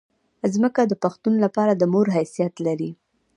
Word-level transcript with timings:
ځمکه 0.53 0.81
د 0.87 0.93
پښتون 1.03 1.33
لپاره 1.45 1.73
د 1.75 1.83
مور 1.93 2.07
حیثیت 2.17 2.53
لري. 2.65 2.91